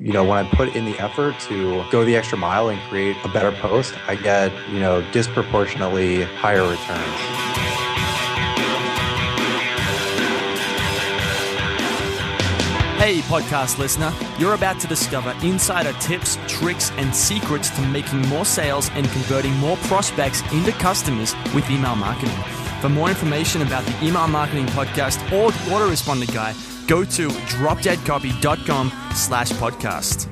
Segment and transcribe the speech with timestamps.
[0.00, 3.16] you know, when I put in the effort to go the extra mile and create
[3.22, 7.04] a better post, I get, you know, disproportionately higher returns.
[12.98, 18.46] Hey, podcast listener, you're about to discover insider tips, tricks, and secrets to making more
[18.46, 22.36] sales and converting more prospects into customers with email marketing.
[22.80, 26.54] For more information about the Email Marketing Podcast or the Autoresponder Guy,
[26.90, 30.26] go to dropdeadcopy.com slash podcast.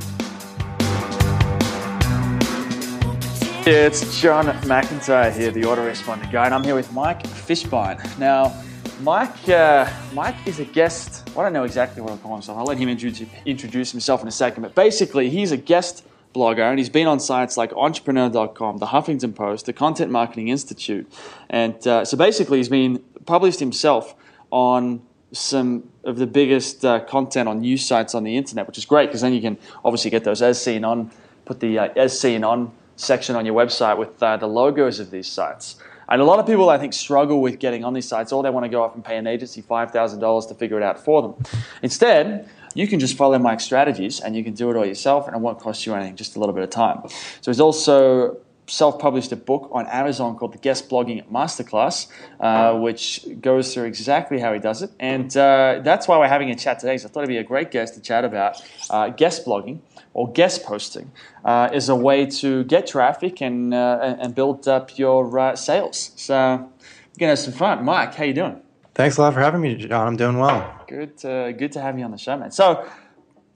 [3.65, 8.19] It's John McIntyre here, the Autoresponder Guy, and I'm here with Mike Fishbein.
[8.19, 8.61] Now,
[9.03, 11.31] Mike, uh, Mike is a guest.
[11.37, 12.59] I don't know exactly what I'll call himself.
[12.59, 14.65] I'll let him introduce, introduce himself in a second.
[14.65, 19.33] But basically, he's a guest blogger, and he's been on sites like Entrepreneur.com, the Huffington
[19.33, 21.09] Post, the Content Marketing Institute,
[21.51, 24.17] and uh, so basically, he's been published himself
[24.51, 28.85] on some of the biggest uh, content on news sites on the internet, which is
[28.85, 31.11] great because then you can obviously get those as seen on,
[31.45, 35.11] put the uh, as seen on section on your website with uh, the logos of
[35.11, 35.77] these sites.
[36.11, 38.49] And a lot of people, I think, struggle with getting on these sites, or they
[38.49, 41.35] want to go off and pay an agency $5,000 to figure it out for them.
[41.83, 45.37] Instead, you can just follow Mike's strategies and you can do it all yourself, and
[45.37, 47.03] it won't cost you anything, just a little bit of time.
[47.43, 52.07] So he's also self-published a book on Amazon called the Guest Blogging Masterclass,
[52.41, 56.51] uh, which goes through exactly how he does it, and uh, that's why we're having
[56.51, 56.97] a chat today.
[56.99, 59.81] So I thought it'd be a great guest to chat about uh, guest blogging
[60.15, 61.11] or guest posting
[61.45, 66.13] uh, is a way to get traffic and uh, and build up your uh, sales.
[66.17, 67.85] So we're gonna have some fun.
[67.85, 68.61] Mike, how you doing?
[68.95, 70.09] Thanks a lot for having me, John.
[70.09, 70.85] I'm doing well.
[70.89, 72.51] Good, good to have you on the show, man.
[72.51, 72.85] So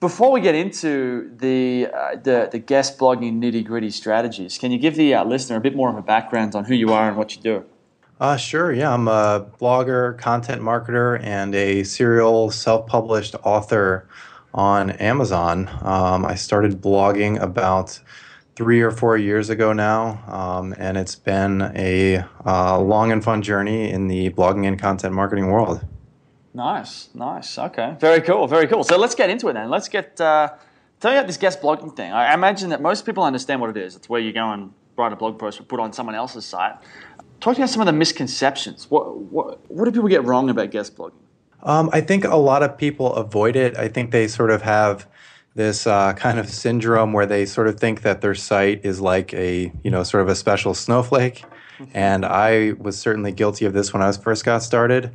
[0.03, 4.77] before we get into the, uh, the, the, guest blogging nitty gritty strategies, can you
[4.77, 7.15] give the uh, listener a bit more of a background on who you are and
[7.15, 7.63] what you do?
[8.19, 8.93] Uh, sure, yeah.
[8.93, 14.05] I'm a blogger, content marketer, and a serial self published author
[14.53, 15.69] on Amazon.
[15.81, 17.97] Um, I started blogging about
[18.57, 23.41] three or four years ago now, um, and it's been a uh, long and fun
[23.41, 25.85] journey in the blogging and content marketing world.
[26.53, 27.57] Nice, nice.
[27.57, 28.83] Okay, very cool, very cool.
[28.83, 29.69] So let's get into it then.
[29.69, 30.53] Let's get uh,
[30.99, 32.11] tell me about this guest blogging thing.
[32.11, 33.95] I imagine that most people understand what it is.
[33.95, 36.75] It's where you go and write a blog post or put on someone else's site.
[37.39, 38.89] Talk about some of the misconceptions.
[38.89, 41.13] What what what do people get wrong about guest blogging?
[41.63, 43.77] Um, I think a lot of people avoid it.
[43.77, 45.07] I think they sort of have
[45.55, 49.33] this uh, kind of syndrome where they sort of think that their site is like
[49.33, 51.45] a you know sort of a special snowflake.
[51.79, 51.97] Mm-hmm.
[51.97, 55.11] And I was certainly guilty of this when I was first got started.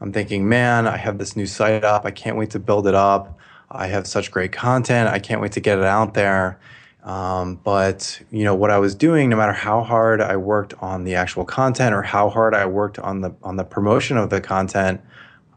[0.00, 2.04] I'm thinking, man, I have this new site up.
[2.06, 3.38] I can't wait to build it up.
[3.70, 5.08] I have such great content.
[5.08, 6.58] I can't wait to get it out there.
[7.04, 11.04] Um, but you know what I was doing, no matter how hard I worked on
[11.04, 14.40] the actual content or how hard I worked on the on the promotion of the
[14.40, 15.00] content,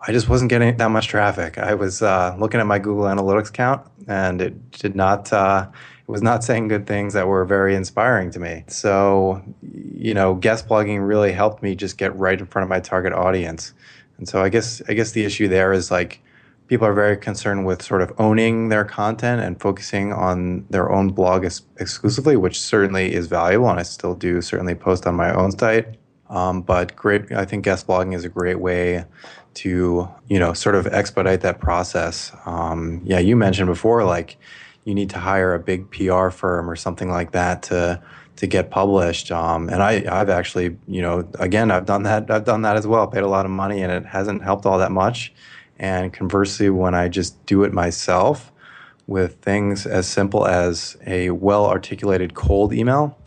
[0.06, 1.58] I just wasn't getting that much traffic.
[1.58, 5.34] I was uh, looking at my Google Analytics count, and it did not.
[5.34, 5.68] Uh,
[6.08, 8.66] it was not saying good things that were very inspiring to me.
[8.68, 12.82] So, you know, guest blogging really helped me just get right in front of my
[12.82, 13.74] target audience.
[14.18, 16.22] And so I guess I guess the issue there is like
[16.68, 21.10] people are very concerned with sort of owning their content and focusing on their own
[21.10, 25.34] blog ex- exclusively, which certainly is valuable, and I still do certainly post on my
[25.34, 25.98] own site.
[26.30, 29.06] Um, but great, I think guest blogging is a great way
[29.56, 32.32] to you know sort of expedite that process.
[32.46, 34.38] Um, yeah, you mentioned before like
[34.86, 38.02] you need to hire a big PR firm or something like that to
[38.38, 39.32] to get published.
[39.32, 42.30] Um, and I, I've actually, you know, again, I've done that.
[42.30, 43.08] I've done that as well.
[43.08, 45.34] Paid a lot of money, and it hasn't helped all that much.
[45.80, 48.52] And conversely, when I just do it myself
[49.08, 53.18] with things as simple as a well articulated cold email,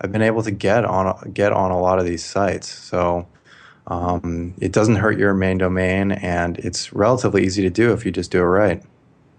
[0.00, 2.68] I've been able to get on get on a lot of these sites.
[2.68, 3.26] So.
[3.88, 8.12] Um, it doesn't hurt your main domain, and it's relatively easy to do if you
[8.12, 8.80] just do it right.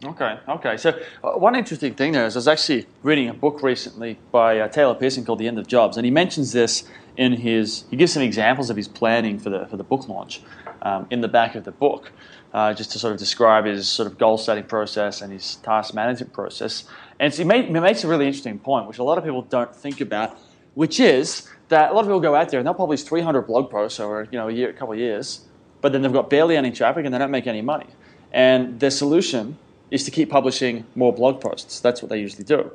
[0.05, 0.75] Okay, okay.
[0.75, 4.59] So uh, one interesting thing there is I was actually reading a book recently by
[4.59, 6.83] uh, Taylor Pearson called The End of Jobs, and he mentions this
[7.15, 7.85] in his.
[7.89, 10.41] He gives some examples of his planning for the for the book launch
[10.81, 12.11] um, in the back of the book,
[12.53, 15.93] uh, just to sort of describe his sort of goal setting process and his task
[15.93, 16.83] management process.
[17.19, 19.43] And so he, made, he makes a really interesting point, which a lot of people
[19.43, 20.37] don't think about,
[20.73, 23.71] which is that a lot of people go out there and they'll publish 300 blog
[23.71, 25.47] posts over you know a year, a couple of years,
[25.79, 27.87] but then they've got barely any traffic and they don't make any money.
[28.33, 29.57] And their solution
[29.93, 31.79] is to keep publishing more blog posts.
[31.79, 32.71] That's what they usually do.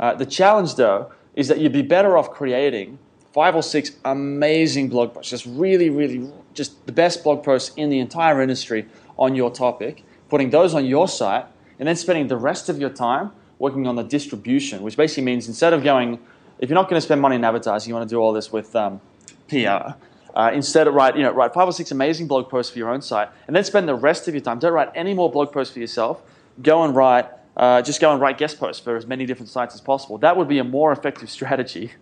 [0.00, 2.98] Uh, the challenge, though, is that you'd be better off creating
[3.34, 7.90] five or six amazing blog posts, just really, really, just the best blog posts in
[7.90, 8.86] the entire industry
[9.18, 11.44] on your topic, putting those on your site,
[11.78, 15.48] and then spending the rest of your time working on the distribution, which basically means
[15.48, 16.18] instead of going,
[16.58, 18.50] if you're not going to spend money in advertising, you want to do all this
[18.50, 18.98] with um,
[19.48, 19.92] PR.
[20.34, 22.88] Uh, instead of write, you know, write five or six amazing blog posts for your
[22.88, 24.58] own site, and then spend the rest of your time.
[24.58, 26.22] Don't write any more blog posts for yourself
[26.62, 29.74] go and write uh, just go and write guest posts for as many different sites
[29.74, 30.18] as possible.
[30.18, 31.92] That would be a more effective strategy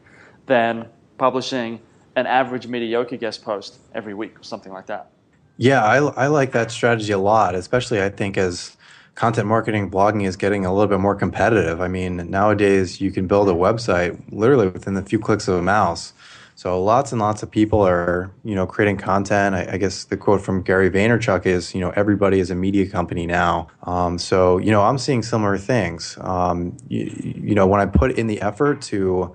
[0.47, 1.81] than publishing
[2.17, 5.11] an average mediocre guest post every week or something like that.
[5.57, 8.77] Yeah, I, I like that strategy a lot, especially I think as
[9.15, 11.81] content marketing blogging is getting a little bit more competitive.
[11.81, 15.63] I mean, nowadays you can build a website literally within a few clicks of a
[15.63, 16.15] mouse.
[16.61, 19.55] So lots and lots of people are, you know, creating content.
[19.55, 22.87] I, I guess the quote from Gary Vaynerchuk is, you know, everybody is a media
[22.87, 23.69] company now.
[23.85, 26.19] Um, so, you know, I'm seeing similar things.
[26.21, 27.11] Um, you,
[27.45, 29.35] you know, when I put in the effort to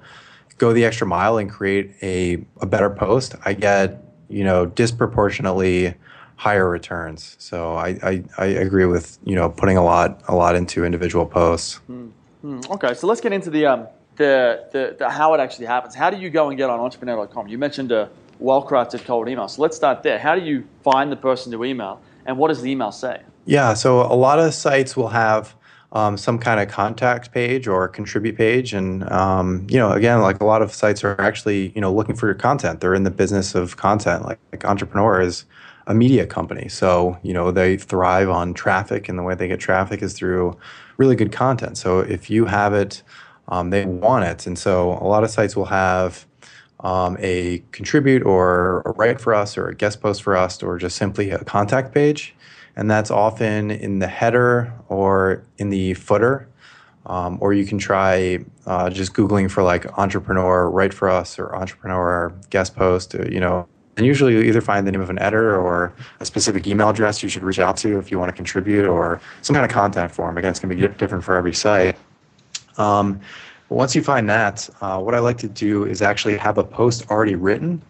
[0.60, 5.96] go the extra mile and create a, a better post, I get, you know, disproportionately
[6.36, 7.38] higher returns.
[7.40, 11.26] So I, I, I, agree with you know putting a lot a lot into individual
[11.26, 11.80] posts.
[11.90, 12.72] Mm-hmm.
[12.74, 15.96] Okay, so let's get into the um, the, the, the how it actually happens.
[15.96, 17.48] How do you go and get on entrepreneur.com?
[17.48, 18.10] You mentioned a
[18.40, 19.48] well crafted cold email.
[19.48, 20.20] So let's start there.
[20.20, 23.22] How do you find the person to email, and what does the email say?
[23.46, 25.56] Yeah, so a lot of sites will have
[25.92, 30.42] um, some kind of contact page or contribute page, and um, you know, again, like
[30.42, 32.82] a lot of sites are actually you know looking for your content.
[32.82, 34.26] They're in the business of content.
[34.26, 35.46] Like, like Entrepreneur is
[35.88, 36.68] a media company.
[36.68, 40.58] So, you know, they thrive on traffic, and the way they get traffic is through
[40.98, 41.78] really good content.
[41.78, 43.04] So, if you have it,
[43.48, 44.48] um, they want it.
[44.48, 46.26] And so, a lot of sites will have
[46.82, 50.78] um, a contribute or a write for us or a guest post for us or
[50.78, 52.36] just simply a contact page.
[52.76, 56.48] And that's often in the header or in the footer.
[57.08, 61.56] Um, or you can try uh, just Googling for like entrepreneur write for us or
[61.56, 63.68] entrepreneur guest post, you know,
[63.98, 67.24] and usually you either find the name of an editor or a specific email address
[67.24, 70.14] you should reach out to if you want to contribute or some kind of contact
[70.14, 70.38] form.
[70.38, 71.96] Again, it's going to be different for every site.
[72.78, 73.20] Um,
[73.70, 77.10] once you find that, uh, what I like to do is actually have a post
[77.10, 77.82] already written.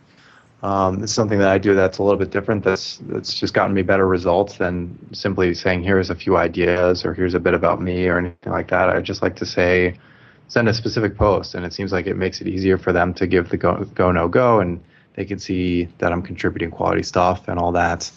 [0.64, 2.64] Um, it's something that I do that's a little bit different.
[2.64, 7.14] That's that's just gotten me better results than simply saying here's a few ideas or
[7.14, 8.90] here's a bit about me or anything like that.
[8.90, 10.00] I just like to say
[10.48, 13.28] send a specific post, and it seems like it makes it easier for them to
[13.28, 14.82] give the go, go no go and
[15.16, 18.12] they can see that I'm contributing quality stuff and all that.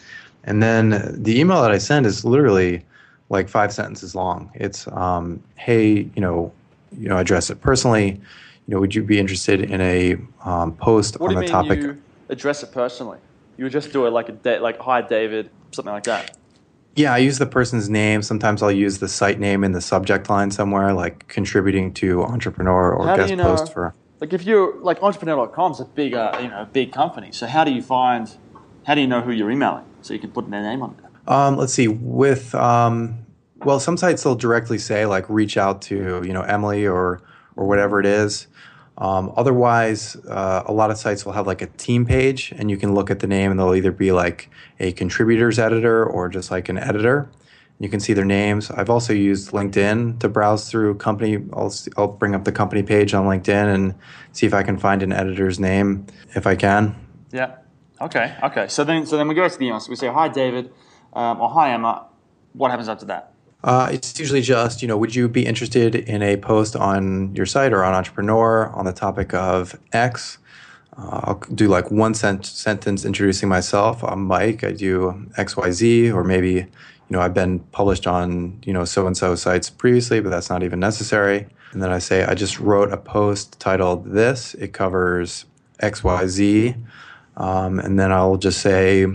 [0.44, 2.84] And then the email that I send is literally
[3.28, 4.50] like five sentences long.
[4.54, 6.52] It's, um, hey, you know,
[6.96, 8.20] you know, address it personally.
[8.66, 11.80] You know, would you be interested in a um, post what on the topic?
[11.80, 13.18] You address it personally.
[13.56, 16.36] You would just do it like a da- like hi David, something like that.
[16.96, 18.22] Yeah, I use the person's name.
[18.22, 22.92] Sometimes I'll use the site name in the subject line somewhere, like contributing to entrepreneur
[22.92, 23.94] or How guest you know, post for.
[24.20, 27.32] Like if you're like entrepreneur.com is a big uh, you know big company.
[27.32, 28.28] So how do you find
[28.84, 31.07] how do you know who you're emailing so you can put their name on it?
[31.28, 31.86] Um, let's see.
[31.86, 33.24] With um,
[33.58, 37.22] well, some sites they'll directly say like reach out to you know Emily or
[37.54, 38.48] or whatever it is.
[38.96, 42.76] Um, otherwise, uh, a lot of sites will have like a team page, and you
[42.76, 46.50] can look at the name, and they'll either be like a contributors editor or just
[46.50, 47.30] like an editor.
[47.78, 48.72] You can see their names.
[48.72, 51.38] I've also used LinkedIn to browse through company.
[51.52, 53.94] I'll, I'll bring up the company page on LinkedIn and
[54.32, 56.96] see if I can find an editor's name if I can.
[57.30, 57.58] Yeah.
[58.00, 58.34] Okay.
[58.42, 58.66] Okay.
[58.66, 59.78] So then, so then we go to the email.
[59.78, 60.72] So we say, "Hi, David,"
[61.18, 62.06] um, or "Hi, Emma."
[62.52, 63.32] What happens after that?
[63.62, 67.44] Uh, it's usually just, you know, would you be interested in a post on your
[67.44, 70.38] site or on Entrepreneur on the topic of X?
[70.96, 74.02] Uh, I'll do like one sent- sentence introducing myself.
[74.04, 74.62] I'm Mike.
[74.62, 76.66] I do X, Y, Z, or maybe
[77.08, 80.50] you know, I've been published on, you know, so and so sites previously, but that's
[80.50, 81.46] not even necessary.
[81.72, 84.54] And then I say, I just wrote a post titled this.
[84.54, 85.46] It covers
[85.82, 86.76] XYZ.
[87.38, 89.06] Um, and then I'll just say,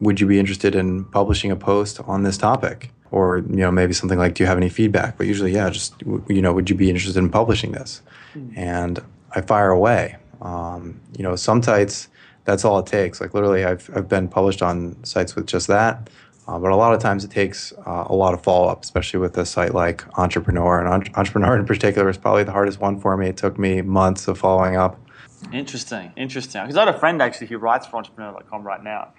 [0.00, 2.90] would you be interested in publishing a post on this topic?
[3.10, 5.16] Or, you know, maybe something like, do you have any feedback?
[5.16, 5.94] But usually, yeah, just,
[6.28, 8.02] you know, would you be interested in publishing this?
[8.34, 8.58] Mm.
[8.58, 10.16] And I fire away.
[10.42, 12.08] Um, you know, some sites,
[12.44, 13.20] that's all it takes.
[13.20, 16.10] Like literally, I've, I've been published on sites with just that.
[16.48, 19.20] Uh, but a lot of times it takes uh, a lot of follow up, especially
[19.20, 20.80] with a site like Entrepreneur.
[20.80, 23.28] And Entre- Entrepreneur in particular is probably the hardest one for me.
[23.28, 24.98] It took me months of following up.
[25.52, 26.62] Interesting, interesting.
[26.62, 29.12] Because I had a friend actually who writes for Entrepreneur.com right now.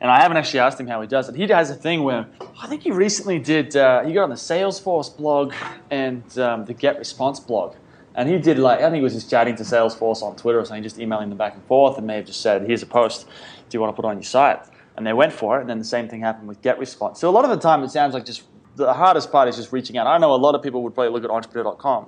[0.00, 1.36] And I haven't actually asked him how he does it.
[1.36, 2.26] He has a thing where
[2.60, 5.54] I think he recently did, uh, he got on the Salesforce blog
[5.90, 7.76] and um, the Get Response blog.
[8.14, 10.64] And he did like, I think he was just chatting to Salesforce on Twitter or
[10.64, 13.26] something, just emailing them back and forth, and may have just said, here's a post,
[13.26, 14.60] do you want to put on your site?
[14.96, 15.62] and they went for it.
[15.62, 17.20] And then the same thing happened with Get Response.
[17.20, 18.44] So a lot of the time, it sounds like just
[18.76, 20.06] the hardest part is just reaching out.
[20.06, 22.06] I know a lot of people would probably look at entrepreneur.com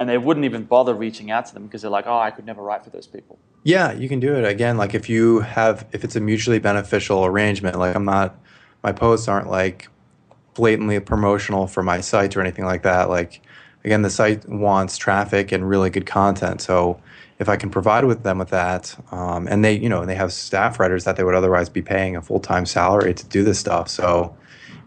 [0.00, 2.46] and they wouldn't even bother reaching out to them because they're like, oh, I could
[2.46, 3.38] never write for those people.
[3.64, 4.78] Yeah, you can do it again.
[4.78, 8.34] Like if you have, if it's a mutually beneficial arrangement, like I'm not,
[8.82, 9.88] my posts aren't like
[10.54, 13.10] blatantly promotional for my site or anything like that.
[13.10, 13.42] Like
[13.84, 16.62] again, the site wants traffic and really good content.
[16.62, 16.98] So
[17.38, 20.32] if I can provide with them with that, um, and they, you know, they have
[20.32, 23.58] staff writers that they would otherwise be paying a full time salary to do this
[23.58, 23.88] stuff.
[23.88, 24.34] So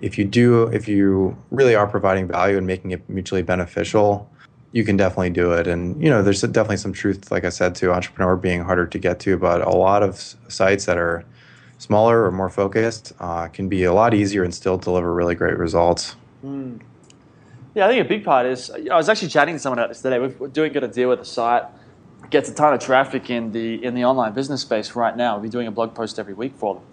[0.02, 4.28] if you do, if you really are providing value and making it mutually beneficial,
[4.74, 5.68] you can definitely do it.
[5.68, 9.00] And you know, there's definitely some truth, like I said, to entrepreneur being harder to
[9.00, 11.24] get to, but a lot of sites that are
[11.78, 15.58] smaller or more focused uh, can be a lot easier and still deliver really great
[15.58, 16.16] results.
[16.44, 16.82] Mm.
[17.76, 20.02] Yeah, I think a big part is I was actually chatting to someone about this
[20.02, 20.20] today.
[20.20, 21.64] We're doing good a deal with the site.
[22.30, 25.36] Gets a ton of traffic in the in the online business space right now.
[25.36, 26.84] We've been doing a blog post every week for them,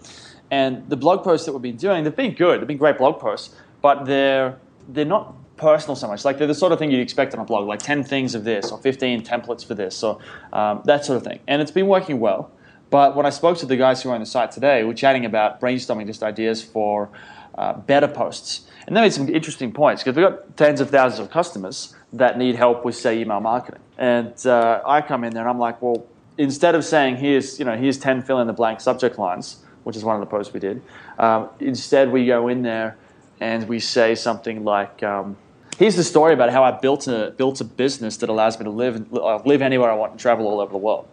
[0.51, 2.59] and the blog posts that we've been doing, they've been good.
[2.59, 4.59] They've been great blog posts, but they're
[4.89, 6.25] they're not personal so much.
[6.25, 8.43] Like they're the sort of thing you'd expect on a blog, like 10 things of
[8.43, 10.19] this, or 15 templates for this, or
[10.51, 11.39] um, that sort of thing.
[11.47, 12.51] And it's been working well.
[12.89, 14.95] But when I spoke to the guys who are on the site today, we are
[14.95, 17.09] chatting about brainstorming just ideas for
[17.55, 18.67] uh, better posts.
[18.85, 22.37] And they made some interesting points because we've got tens of thousands of customers that
[22.37, 23.81] need help with, say, email marketing.
[23.97, 26.05] And uh, I come in there and I'm like, well,
[26.37, 29.95] instead of saying here's, you know, here's 10 fill in the blank subject lines, which
[29.95, 30.81] is one of the posts we did,
[31.19, 32.97] um, instead we go in there
[33.39, 35.37] and we say something like, um,
[35.77, 38.69] here's the story about how I built a, built a business that allows me to
[38.69, 41.07] live, uh, live anywhere I want and travel all over the world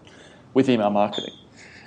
[0.55, 1.35] with email marketing.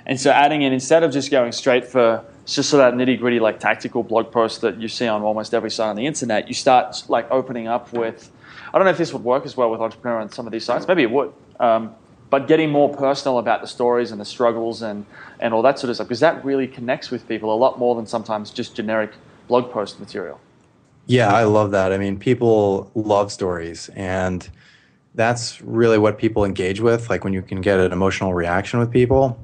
[0.06, 3.40] And so adding in, instead of just going straight for just of that nitty gritty,
[3.40, 6.54] like tactical blog post that you see on almost every site on the internet, you
[6.54, 8.32] start like opening up with,
[8.74, 10.66] I don't know if this would work as well with Entrepreneur on some of these
[10.66, 11.34] sites, maybe it would.
[11.60, 11.94] Um,
[12.32, 15.06] but getting more personal about the stories and the struggles and,
[15.40, 17.94] and all that sort of stuff, because that really connects with people a lot more
[17.96, 19.12] than sometimes just generic
[19.48, 20.40] blog post material.
[21.12, 21.92] Yeah, I love that.
[21.92, 24.48] I mean, people love stories, and
[25.14, 27.10] that's really what people engage with.
[27.10, 29.38] Like when you can get an emotional reaction with people,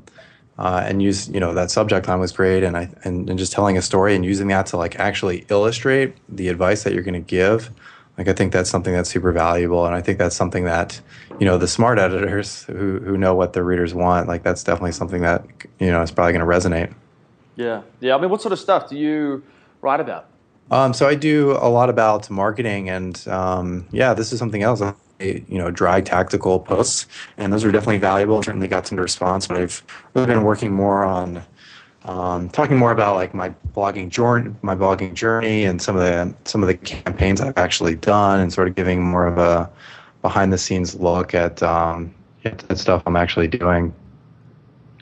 [0.58, 3.52] uh, and use you know that subject line was great and I and, and just
[3.52, 7.14] telling a story and using that to like actually illustrate the advice that you're going
[7.14, 7.70] to give
[8.18, 11.00] like I think that's something that's super valuable and I think that's something that
[11.40, 14.94] you know the smart editors who who know what their readers want like that's definitely
[14.94, 15.46] something that
[15.80, 16.94] you know is probably going to resonate
[17.56, 19.44] yeah yeah I mean what sort of stuff do you
[19.82, 20.28] write about
[20.72, 24.82] um, so I do a lot about marketing and um, yeah this is something else
[25.20, 27.08] you know dry tactical posts,
[27.38, 28.42] and those are definitely valuable.
[28.44, 29.84] Certainly got some response, but I've
[30.14, 31.44] really been working more on
[32.06, 36.34] um, talking more about like my blogging journey, my blogging journey, and some of the
[36.46, 39.70] some of the campaigns I've actually done, and sort of giving more of a
[40.22, 42.14] behind the scenes look at um,
[42.46, 43.94] at stuff I'm actually doing.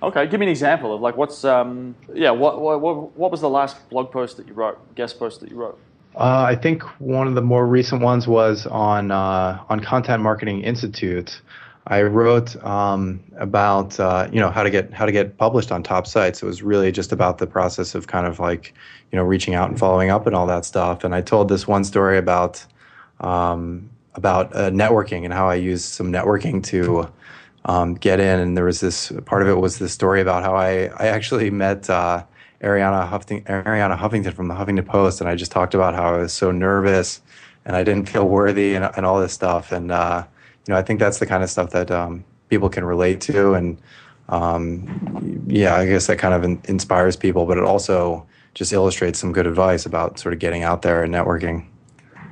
[0.04, 3.50] Okay, give me an example of like what's um, yeah what, what what was the
[3.50, 5.80] last blog post that you wrote, guest post that you wrote?
[6.16, 10.62] Uh, I think one of the more recent ones was on uh, on Content Marketing
[10.62, 11.42] Institute.
[11.88, 15.84] I wrote um, about uh, you know how to get how to get published on
[15.84, 16.42] top sites.
[16.42, 18.74] It was really just about the process of kind of like
[19.12, 21.04] you know reaching out and following up and all that stuff.
[21.04, 22.66] And I told this one story about
[23.20, 27.10] um, about uh, networking and how I used some networking to
[27.66, 28.40] um, get in.
[28.40, 31.50] And there was this part of it was this story about how I I actually
[31.50, 32.24] met uh,
[32.62, 36.18] Arianna, Huffington, Arianna Huffington from the Huffington Post, and I just talked about how I
[36.18, 37.22] was so nervous
[37.66, 39.72] and I didn't feel worthy and, and all this stuff.
[39.72, 40.24] And uh,
[40.68, 43.54] you know, I think that's the kind of stuff that um, people can relate to,
[43.54, 43.78] and
[44.30, 49.20] um, yeah, I guess that kind of in, inspires people, but it also just illustrates
[49.20, 51.68] some good advice about sort of getting out there and networking.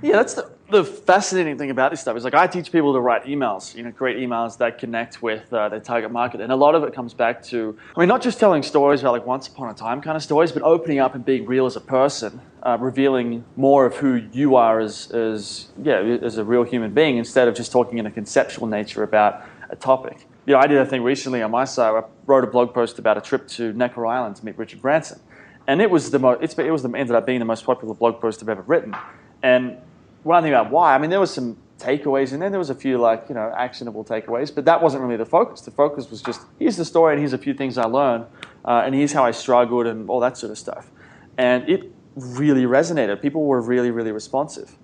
[0.01, 2.99] Yeah, that's the the fascinating thing about this stuff is like I teach people to
[2.99, 6.55] write emails, you know, great emails that connect with uh, their target market, and a
[6.55, 9.47] lot of it comes back to, I mean, not just telling stories about like once
[9.47, 12.41] upon a time kind of stories, but opening up and being real as a person,
[12.63, 17.17] uh, revealing more of who you are as, as yeah, as a real human being
[17.17, 20.27] instead of just talking in a conceptual nature about a topic.
[20.47, 21.93] You know, I did a thing recently on my site.
[21.93, 25.19] I wrote a blog post about a trip to Necker Island to meet Richard Branson,
[25.67, 26.57] and it was the most.
[26.57, 28.95] it was the, ended up being the most popular blog post I've ever written,
[29.43, 29.77] and
[30.23, 32.69] when I think about why, I mean, there was some takeaways and then there was
[32.69, 35.61] a few like, you know, actionable takeaways, but that wasn't really the focus.
[35.61, 38.25] The focus was just, here's the story and here's a few things I learned
[38.65, 40.89] uh, and here's how I struggled and all that sort of stuff.
[41.37, 43.21] And it really resonated.
[43.21, 44.77] People were really, really responsive.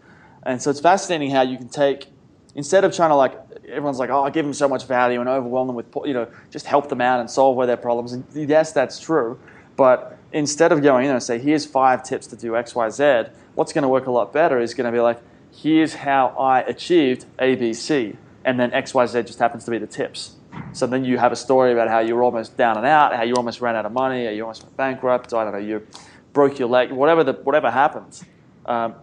[0.43, 2.07] And so it's fascinating how you can take,
[2.55, 5.29] instead of trying to like, everyone's like, oh, I give them so much value and
[5.29, 8.13] overwhelm them with, you know, just help them out and solve all their problems.
[8.13, 9.39] And yes, that's true.
[9.75, 13.23] But instead of going in and say, here's five tips to do X, Y, Z,
[13.55, 15.19] what's going to work a lot better is going to be like,
[15.51, 18.15] here's how I achieved ABC,
[18.45, 20.35] and then XYZ just happens to be the tips.
[20.73, 23.23] So then you have a story about how you were almost down and out, how
[23.23, 25.85] you almost ran out of money, how you almost went bankrupt, I don't know, you
[26.33, 28.23] broke your leg, whatever, the, whatever happens.
[28.65, 28.95] Um,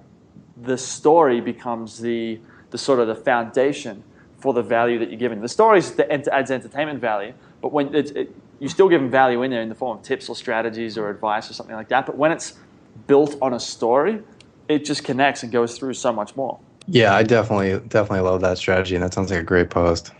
[0.63, 4.03] the story becomes the, the sort of the foundation
[4.39, 5.41] for the value that you're giving.
[5.41, 9.63] The story adds entertainment value, but when it, you still give them value in there
[9.63, 12.07] in the form of tips or strategies or advice or something like that.
[12.07, 12.55] But when it's
[13.07, 14.23] built on a story,
[14.69, 16.59] it just connects and goes through so much more.
[16.89, 20.13] Yeah, I definitely definitely love that strategy, and that sounds like a great post.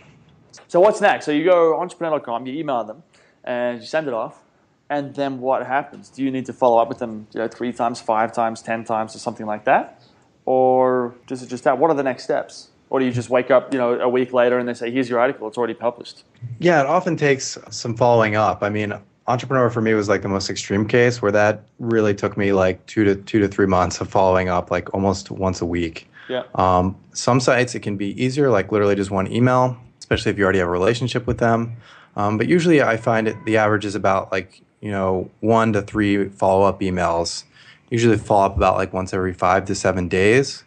[0.67, 1.25] So what's next?
[1.25, 3.03] So you go entrepreneur.com, you email them,
[3.43, 4.43] and you send it off,
[4.89, 6.09] and then what happens?
[6.09, 8.83] Do you need to follow up with them you know, three times, five times, ten
[8.83, 10.01] times, or something like that?
[10.45, 11.77] Or does it just that?
[11.77, 12.69] What are the next steps?
[12.89, 15.09] Or do you just wake up, you know, a week later and they say, "Here's
[15.09, 16.23] your article; it's already published."
[16.59, 18.63] Yeah, it often takes some following up.
[18.63, 18.93] I mean,
[19.27, 22.85] entrepreneur for me was like the most extreme case where that really took me like
[22.85, 26.09] two to two to three months of following up, like almost once a week.
[26.29, 26.43] Yeah.
[26.55, 30.43] Um, some sites it can be easier, like literally just one email, especially if you
[30.43, 31.77] already have a relationship with them.
[32.15, 35.81] Um, but usually, I find it the average is about like you know one to
[35.81, 37.43] three follow up emails.
[37.89, 40.63] Usually follow up about like once every five to seven days.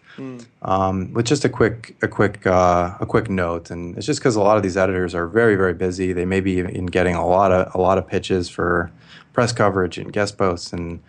[0.62, 4.36] Um, with just a quick a quick uh, a quick note, and it's just because
[4.36, 6.12] a lot of these editors are very very busy.
[6.12, 8.90] They may be in getting a lot of a lot of pitches for
[9.32, 11.00] press coverage and guest posts and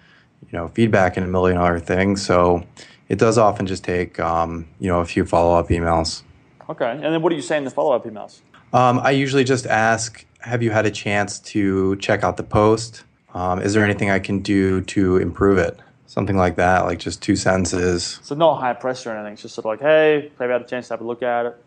[0.49, 2.25] you know feedback and a million other things.
[2.25, 2.63] So
[3.09, 6.23] it does often just take um, you know a few follow up emails.
[6.69, 6.89] Okay.
[6.89, 8.39] And then what do you say in the follow up emails?
[8.73, 13.03] Um, I usually just ask, have you had a chance to check out the post?
[13.33, 15.77] Um, is there anything I can do to improve it?
[16.11, 18.19] Something like that, like just two sentences.
[18.21, 19.31] So not high pressure or anything.
[19.31, 21.23] It's just sort of like, hey, have you had a chance to have a look
[21.23, 21.65] at it?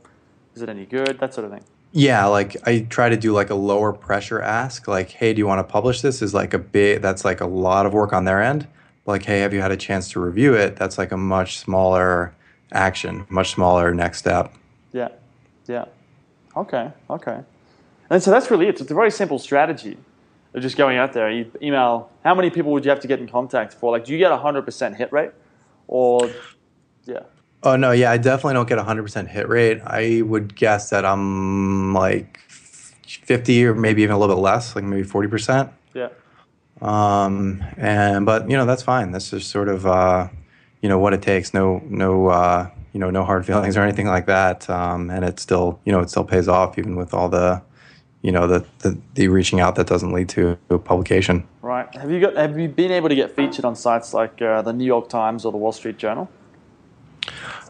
[0.55, 1.19] Is it any good?
[1.19, 1.65] That sort of thing.
[1.93, 5.47] Yeah, like I try to do like a lower pressure ask, like, hey, do you
[5.47, 6.21] want to publish this?
[6.21, 8.69] Is like a big, that's like a lot of work on their end.
[9.07, 10.77] Like, hey, have you had a chance to review it?
[10.77, 12.35] That's like a much smaller
[12.71, 14.53] action, much smaller next step.
[14.93, 15.09] Yeah.
[15.67, 15.87] Yeah.
[16.55, 16.93] Okay.
[17.09, 17.41] Okay.
[18.11, 18.79] And so that's really it.
[18.79, 19.97] It's a very simple strategy
[20.55, 21.31] of just going out there.
[21.31, 22.11] You email.
[22.23, 23.93] How many people would you have to get in contact for?
[23.93, 25.33] Like, do you get a hundred percent hit rate,
[25.87, 26.31] or
[27.05, 27.21] yeah?
[27.63, 29.81] Oh no, yeah, I definitely don't get a hundred percent hit rate.
[29.85, 34.85] I would guess that I'm like fifty or maybe even a little bit less, like
[34.85, 35.71] maybe forty percent.
[35.95, 36.09] Yeah.
[36.83, 39.11] Um, and but you know that's fine.
[39.13, 40.29] That's just sort of uh,
[40.83, 41.55] you know what it takes.
[41.55, 44.71] No, no, uh, you know, no hard feelings or anything like that.
[44.71, 47.61] Um, and it still, you know, it still pays off even with all the,
[48.25, 51.47] you know, the the, the reaching out that doesn't lead to a publication.
[51.61, 51.95] Right.
[51.95, 52.35] Have you got?
[52.37, 55.45] Have you been able to get featured on sites like uh, the New York Times
[55.45, 56.31] or the Wall Street Journal?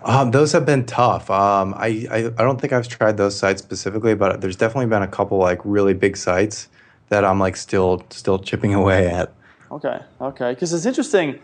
[0.04, 1.28] Um, those have been tough.
[1.28, 5.02] Um, I, I I don't think I've tried those sites specifically, but there's definitely been
[5.02, 6.69] a couple like really big sites
[7.08, 9.32] that I'm like still still chipping away at.
[9.73, 10.54] Okay, okay.
[10.54, 11.40] Because it's interesting.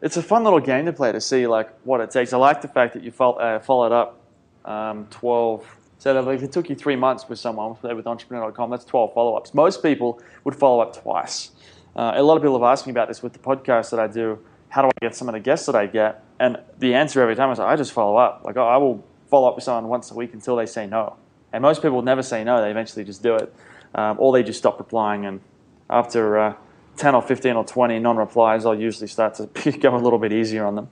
[0.00, 2.32] It's a fun little game to play to see like what it takes.
[2.32, 4.20] I like the fact that you fol- uh, followed up
[4.64, 5.76] um, 12.
[6.04, 9.54] So if it took you three months with someone with entrepreneur.com, that's 12 follow ups.
[9.54, 11.52] Most people would follow up twice.
[11.96, 14.06] Uh, a lot of people have asked me about this with the podcast that I
[14.06, 14.38] do.
[14.68, 16.22] How do I get some of the guests that I get?
[16.38, 18.42] And the answer every time is I just follow up.
[18.44, 21.16] Like I will follow up with someone once a week until they say no.
[21.54, 22.60] And most people never say no.
[22.60, 23.54] They eventually just do it,
[23.94, 25.24] um, or they just stop replying.
[25.24, 25.40] And
[25.88, 26.54] after uh,
[26.98, 30.66] 10 or 15 or 20 non-replies, I'll usually start to go a little bit easier
[30.66, 30.88] on them.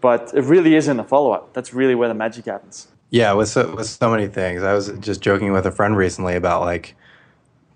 [0.00, 1.52] But it really is in the follow-up.
[1.52, 2.88] That's really where the magic happens.
[3.14, 4.64] Yeah, with so, with so many things.
[4.64, 6.96] I was just joking with a friend recently about like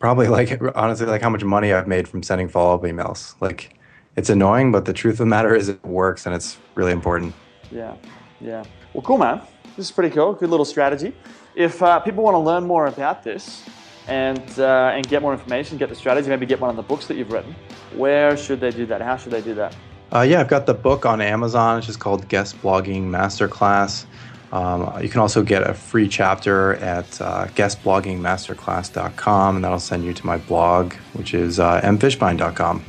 [0.01, 3.41] probably like honestly like how much money I've made from sending follow-up emails.
[3.41, 3.79] Like
[4.17, 7.37] it's annoying, but the truth of the matter is it works and it's really important.
[7.71, 7.95] Yeah,
[8.41, 8.65] yeah.
[8.93, 9.41] Well, cool, man.
[9.77, 10.33] This is pretty cool.
[10.33, 11.15] Good little strategy.
[11.55, 13.63] If uh, people want to learn more about this
[14.09, 17.07] and uh, and get more information, get the strategy, maybe get one of the books
[17.07, 17.55] that you've written,
[17.95, 19.01] where should they do that?
[19.01, 19.77] How should they do that?
[20.13, 21.79] Uh, yeah, I've got the book on Amazon.
[21.79, 24.05] It's just called Guest Blogging Masterclass.
[24.53, 30.15] Um, you can also get a free chapter at uh, guestbloggingmasterclass.com, and that'll send you
[30.15, 32.83] to my blog, which is uh, mfishbein.com.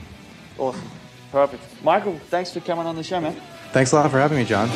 [0.57, 0.89] Awesome.
[1.31, 1.63] Perfect.
[1.83, 3.35] Michael, thanks for coming on the show, man.
[3.71, 4.67] Thanks a lot for having me, John.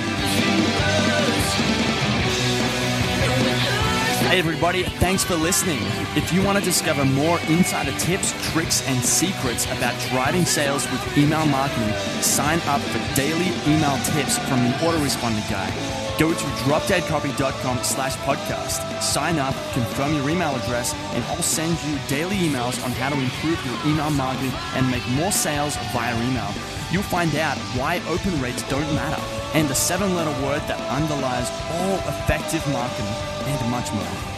[4.30, 5.80] Hey, everybody, thanks for listening.
[6.16, 11.18] If you want to discover more insider tips, tricks, and secrets about driving sales with
[11.18, 16.03] email marketing, sign up for daily email tips from the autoresponder guy.
[16.20, 19.02] Go to dropdeadcopy.com slash podcast.
[19.02, 23.20] Sign up, confirm your email address, and I'll send you daily emails on how to
[23.20, 26.54] improve your email marketing and make more sales via email.
[26.92, 29.22] You'll find out why open rates don't matter
[29.56, 33.14] and the seven letter word that underlies all effective marketing
[33.48, 34.33] and much more.